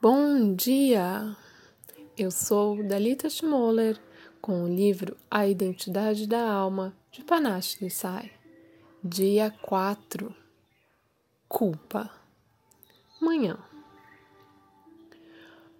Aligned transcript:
Bom 0.00 0.54
dia! 0.54 1.36
Eu 2.16 2.30
sou 2.30 2.84
Dalita 2.84 3.28
Schmoller 3.28 3.98
com 4.40 4.62
o 4.62 4.68
livro 4.68 5.16
A 5.28 5.44
Identidade 5.44 6.24
da 6.24 6.48
Alma 6.48 6.96
de 7.10 7.24
Panache 7.24 7.80
Desai. 7.80 8.30
Dia 9.02 9.52
4 9.60 10.32
Culpa 11.48 12.08
Manhã 13.20 13.58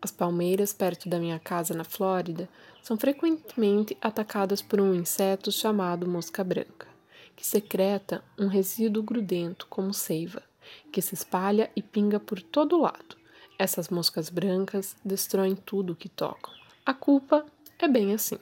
As 0.02 0.10
palmeiras 0.10 0.72
perto 0.72 1.08
da 1.08 1.20
minha 1.20 1.38
casa 1.38 1.72
na 1.72 1.84
Flórida 1.84 2.48
são 2.82 2.98
frequentemente 2.98 3.96
atacadas 4.00 4.60
por 4.60 4.80
um 4.80 4.96
inseto 4.96 5.52
chamado 5.52 6.08
mosca 6.08 6.42
branca, 6.42 6.88
que 7.36 7.46
secreta 7.46 8.24
um 8.36 8.48
resíduo 8.48 9.00
grudento 9.00 9.64
como 9.68 9.94
seiva, 9.94 10.42
que 10.90 11.00
se 11.00 11.14
espalha 11.14 11.70
e 11.76 11.80
pinga 11.80 12.18
por 12.18 12.42
todo 12.42 12.80
lado 12.80 13.16
essas 13.58 13.88
moscas 13.88 14.30
brancas 14.30 14.96
destroem 15.04 15.56
tudo 15.56 15.92
o 15.92 15.96
que 15.96 16.08
tocam. 16.08 16.54
A 16.86 16.94
culpa 16.94 17.44
é 17.78 17.88
bem 17.88 18.14
assim. 18.14 18.38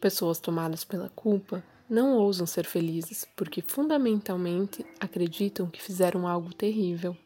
Pessoas 0.00 0.38
tomadas 0.38 0.84
pela 0.84 1.08
culpa 1.08 1.64
não 1.90 2.16
ousam 2.16 2.46
ser 2.46 2.64
felizes 2.64 3.26
porque 3.36 3.60
fundamentalmente 3.60 4.86
acreditam 5.00 5.68
que 5.68 5.82
fizeram 5.82 6.26
algo 6.26 6.54
terrível, 6.54 7.16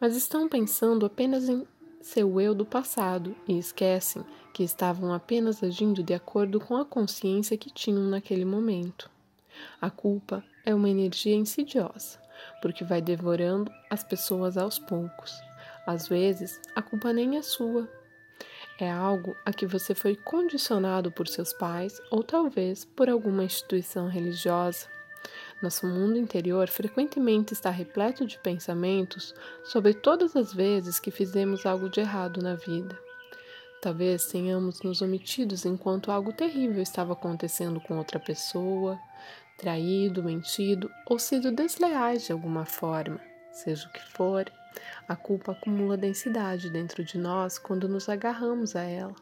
mas 0.00 0.14
estão 0.14 0.48
pensando 0.48 1.04
apenas 1.04 1.48
em 1.48 1.66
seu 2.00 2.40
eu 2.40 2.54
do 2.54 2.64
passado 2.64 3.36
e 3.46 3.58
esquecem 3.58 4.24
que 4.54 4.62
estavam 4.62 5.12
apenas 5.12 5.62
agindo 5.62 6.02
de 6.02 6.14
acordo 6.14 6.60
com 6.60 6.76
a 6.76 6.84
consciência 6.84 7.58
que 7.58 7.70
tinham 7.70 8.04
naquele 8.04 8.44
momento. 8.44 9.10
A 9.80 9.90
culpa 9.90 10.42
é 10.64 10.74
uma 10.74 10.88
energia 10.88 11.34
insidiosa 11.34 12.18
porque 12.60 12.84
vai 12.84 13.00
devorando 13.00 13.72
as 13.88 14.04
pessoas 14.04 14.56
aos 14.56 14.78
poucos. 14.78 15.40
Às 15.86 16.08
vezes, 16.08 16.60
a 16.74 16.82
culpa 16.82 17.12
nem 17.12 17.36
é 17.36 17.42
sua. 17.42 17.88
É 18.78 18.90
algo 18.90 19.36
a 19.44 19.52
que 19.52 19.66
você 19.66 19.94
foi 19.94 20.16
condicionado 20.16 21.10
por 21.12 21.28
seus 21.28 21.52
pais 21.52 22.00
ou 22.10 22.22
talvez 22.22 22.84
por 22.84 23.10
alguma 23.10 23.44
instituição 23.44 24.08
religiosa. 24.08 24.86
Nosso 25.62 25.86
mundo 25.86 26.16
interior 26.16 26.68
frequentemente 26.68 27.52
está 27.52 27.68
repleto 27.68 28.24
de 28.24 28.38
pensamentos 28.38 29.34
sobre 29.62 29.92
todas 29.92 30.34
as 30.34 30.54
vezes 30.54 30.98
que 30.98 31.10
fizemos 31.10 31.66
algo 31.66 31.90
de 31.90 32.00
errado 32.00 32.40
na 32.40 32.54
vida. 32.54 32.98
Talvez 33.82 34.26
tenhamos 34.26 34.82
nos 34.82 35.02
omitidos 35.02 35.66
enquanto 35.66 36.10
algo 36.10 36.32
terrível 36.32 36.82
estava 36.82 37.12
acontecendo 37.12 37.80
com 37.80 37.98
outra 37.98 38.18
pessoa, 38.18 38.98
traído, 39.60 40.22
mentido 40.22 40.90
ou 41.06 41.18
sido 41.18 41.52
desleais 41.52 42.24
de 42.26 42.32
alguma 42.32 42.64
forma. 42.64 43.20
Seja 43.52 43.86
o 43.86 43.92
que 43.92 44.02
for, 44.12 44.50
a 45.06 45.14
culpa 45.14 45.52
acumula 45.52 45.96
densidade 45.96 46.70
dentro 46.70 47.04
de 47.04 47.18
nós 47.18 47.58
quando 47.58 47.88
nos 47.88 48.08
agarramos 48.08 48.74
a 48.74 48.82
ela. 48.82 49.14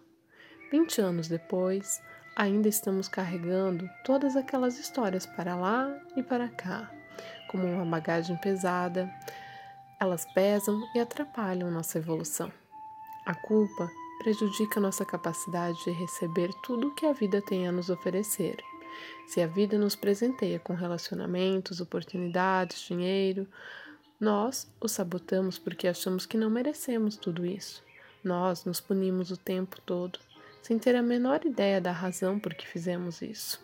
Vinte 0.70 1.00
anos 1.00 1.28
depois, 1.28 2.00
ainda 2.36 2.68
estamos 2.68 3.08
carregando 3.08 3.88
todas 4.04 4.36
aquelas 4.36 4.78
histórias 4.78 5.26
para 5.26 5.56
lá 5.56 5.92
e 6.16 6.22
para 6.22 6.48
cá, 6.48 6.90
como 7.50 7.66
uma 7.66 7.84
bagagem 7.84 8.36
pesada. 8.36 9.10
Elas 9.98 10.24
pesam 10.34 10.80
e 10.94 11.00
atrapalham 11.00 11.70
nossa 11.70 11.98
evolução. 11.98 12.52
A 13.26 13.34
culpa 13.34 13.90
prejudica 14.18 14.78
nossa 14.78 15.04
capacidade 15.04 15.82
de 15.84 15.90
receber 15.90 16.50
tudo 16.62 16.88
o 16.88 16.94
que 16.94 17.06
a 17.06 17.12
vida 17.12 17.42
tem 17.42 17.66
a 17.66 17.72
nos 17.72 17.90
oferecer 17.90 18.56
se 19.26 19.40
a 19.40 19.46
vida 19.46 19.78
nos 19.78 19.94
presenteia 19.94 20.58
com 20.58 20.74
relacionamentos, 20.74 21.80
oportunidades, 21.80 22.80
dinheiro, 22.80 23.46
nós 24.20 24.70
o 24.80 24.88
sabotamos 24.88 25.58
porque 25.58 25.86
achamos 25.86 26.26
que 26.26 26.36
não 26.36 26.50
merecemos 26.50 27.16
tudo 27.16 27.46
isso. 27.46 27.82
Nós 28.22 28.64
nos 28.64 28.80
punimos 28.80 29.30
o 29.30 29.36
tempo 29.36 29.80
todo, 29.82 30.18
sem 30.60 30.78
ter 30.78 30.96
a 30.96 31.02
menor 31.02 31.44
ideia 31.44 31.80
da 31.80 31.92
razão 31.92 32.38
por 32.38 32.54
que 32.54 32.66
fizemos 32.66 33.22
isso. 33.22 33.60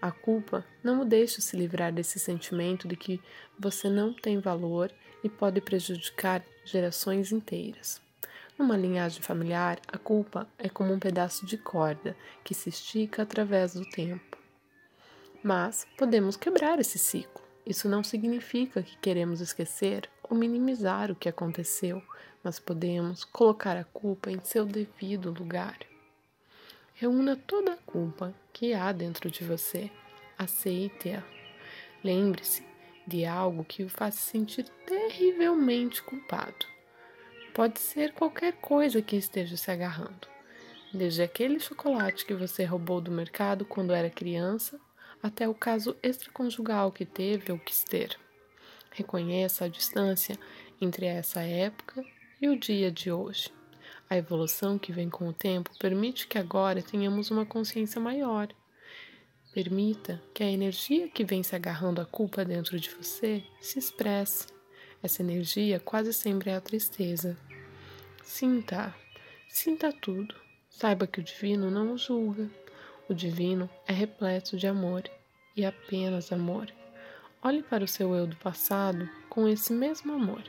A 0.00 0.10
culpa 0.10 0.64
não 0.82 1.00
o 1.00 1.04
deixa 1.04 1.40
se 1.40 1.56
livrar 1.56 1.92
desse 1.92 2.18
sentimento 2.18 2.88
de 2.88 2.96
que 2.96 3.20
você 3.58 3.88
não 3.88 4.12
tem 4.12 4.40
valor 4.40 4.92
e 5.22 5.28
pode 5.28 5.60
prejudicar 5.60 6.44
gerações 6.64 7.30
inteiras. 7.30 8.00
Numa 8.58 8.76
linhagem 8.76 9.22
familiar, 9.22 9.80
a 9.88 9.96
culpa 9.96 10.46
é 10.58 10.68
como 10.68 10.92
um 10.92 10.98
pedaço 10.98 11.46
de 11.46 11.56
corda 11.56 12.16
que 12.44 12.52
se 12.52 12.68
estica 12.68 13.22
através 13.22 13.74
do 13.74 13.84
tempo. 13.84 14.31
Mas 15.42 15.86
podemos 15.98 16.36
quebrar 16.36 16.78
esse 16.78 16.98
ciclo. 16.98 17.42
Isso 17.66 17.88
não 17.88 18.04
significa 18.04 18.82
que 18.82 18.96
queremos 18.98 19.40
esquecer 19.40 20.08
ou 20.22 20.36
minimizar 20.36 21.10
o 21.10 21.16
que 21.16 21.28
aconteceu, 21.28 22.00
mas 22.44 22.60
podemos 22.60 23.24
colocar 23.24 23.76
a 23.76 23.84
culpa 23.84 24.30
em 24.30 24.38
seu 24.44 24.64
devido 24.64 25.32
lugar. 25.32 25.78
Reúna 26.94 27.34
toda 27.34 27.72
a 27.72 27.76
culpa 27.78 28.32
que 28.52 28.72
há 28.72 28.92
dentro 28.92 29.28
de 29.30 29.42
você, 29.42 29.90
aceite-a. 30.38 31.24
Lembre-se 32.04 32.64
de 33.04 33.24
algo 33.24 33.64
que 33.64 33.82
o 33.82 33.88
faz 33.88 34.14
sentir 34.14 34.68
terrivelmente 34.86 36.02
culpado. 36.02 36.66
Pode 37.52 37.80
ser 37.80 38.12
qualquer 38.12 38.52
coisa 38.54 39.02
que 39.02 39.16
esteja 39.16 39.56
se 39.56 39.70
agarrando, 39.70 40.28
desde 40.94 41.22
aquele 41.22 41.58
chocolate 41.58 42.24
que 42.24 42.34
você 42.34 42.64
roubou 42.64 43.00
do 43.00 43.10
mercado 43.10 43.64
quando 43.64 43.92
era 43.92 44.08
criança 44.08 44.80
até 45.22 45.48
o 45.48 45.54
caso 45.54 45.96
extraconjugal 46.02 46.90
que 46.90 47.04
teve 47.04 47.52
ou 47.52 47.58
quis 47.58 47.84
ter. 47.84 48.18
Reconheça 48.90 49.64
a 49.64 49.68
distância 49.68 50.38
entre 50.80 51.06
essa 51.06 51.40
época 51.40 52.04
e 52.40 52.48
o 52.48 52.58
dia 52.58 52.90
de 52.90 53.10
hoje. 53.10 53.50
A 54.10 54.16
evolução 54.16 54.78
que 54.78 54.92
vem 54.92 55.08
com 55.08 55.28
o 55.28 55.32
tempo 55.32 55.70
permite 55.78 56.26
que 56.26 56.36
agora 56.36 56.82
tenhamos 56.82 57.30
uma 57.30 57.46
consciência 57.46 58.00
maior. 58.00 58.48
Permita 59.54 60.22
que 60.34 60.42
a 60.42 60.50
energia 60.50 61.08
que 61.08 61.24
vem 61.24 61.42
se 61.42 61.54
agarrando 61.54 62.00
à 62.00 62.04
culpa 62.04 62.44
dentro 62.44 62.78
de 62.78 62.90
você 62.90 63.44
se 63.60 63.78
expresse. 63.78 64.46
Essa 65.02 65.22
energia 65.22 65.80
quase 65.80 66.12
sempre 66.12 66.50
é 66.50 66.56
a 66.56 66.60
tristeza. 66.60 67.38
Sinta, 68.22 68.94
sinta 69.48 69.92
tudo. 69.92 70.34
Saiba 70.68 71.06
que 71.06 71.20
o 71.20 71.24
divino 71.24 71.70
não 71.70 71.92
o 71.92 71.98
julga. 71.98 72.50
O 73.08 73.14
divino 73.14 73.68
é 73.86 73.92
repleto 73.92 74.56
de 74.56 74.66
amor 74.66 75.02
e 75.56 75.64
apenas 75.64 76.30
amor. 76.30 76.72
Olhe 77.42 77.60
para 77.60 77.82
o 77.82 77.88
seu 77.88 78.14
eu 78.14 78.28
do 78.28 78.36
passado 78.36 79.10
com 79.28 79.48
esse 79.48 79.72
mesmo 79.72 80.12
amor. 80.12 80.42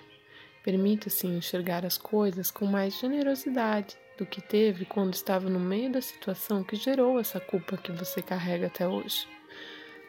Permita-se 0.64 1.26
enxergar 1.26 1.84
as 1.84 1.98
coisas 1.98 2.52
com 2.52 2.66
mais 2.66 3.00
generosidade 3.00 3.98
do 4.20 4.26
que 4.26 4.40
teve 4.40 4.86
quando 4.86 5.16
estava 5.16 5.50
no 5.50 5.60
meio 5.60 5.92
da 5.92 6.00
situação 6.00 6.64
que 6.64 6.76
gerou 6.76 7.20
essa 7.20 7.40
culpa 7.40 7.76
que 7.76 7.92
você 7.92 8.22
carrega 8.22 8.68
até 8.68 8.88
hoje. 8.88 9.28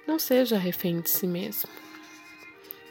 Não 0.07 0.19
seja 0.19 0.59
refém 0.59 1.01
de 1.01 1.09
si 1.09 1.27
mesmo. 1.27 1.71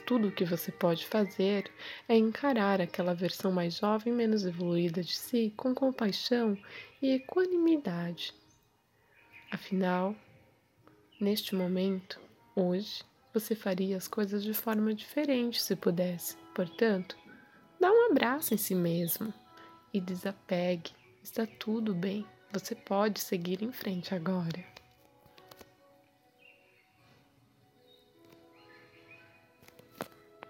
Tudo 0.06 0.30
o 0.30 0.32
que 0.32 0.44
você 0.44 0.72
pode 0.72 1.06
fazer 1.06 1.72
é 2.10 2.18
encarar 2.18 2.82
aquela 2.82 3.14
versão 3.14 3.52
mais 3.52 3.78
jovem, 3.78 4.12
menos 4.12 4.46
evoluída 4.46 5.04
de 5.04 5.16
si 5.16 5.54
com 5.56 5.76
compaixão 5.76 6.58
e 7.00 7.12
equanimidade 7.12 8.34
Afinal, 9.54 10.16
neste 11.22 11.54
momento, 11.54 12.20
hoje, 12.56 13.04
você 13.32 13.54
faria 13.54 13.96
as 13.96 14.08
coisas 14.08 14.44
de 14.44 14.52
forma 14.52 14.96
diferente 14.96 15.62
se 15.62 15.76
pudesse. 15.76 16.36
Portanto, 16.56 17.16
dá 17.80 17.92
um 17.92 18.10
abraço 18.10 18.56
em 18.56 18.58
si 18.58 18.74
mesmo 18.74 19.32
e 19.94 20.02
desapegue. 20.02 20.90
Está 21.22 21.46
tudo 21.46 21.94
bem. 21.94 22.26
Você 22.52 22.74
pode 22.74 23.20
seguir 23.20 23.62
em 23.62 23.72
frente 23.72 24.16
agora. 24.16 24.73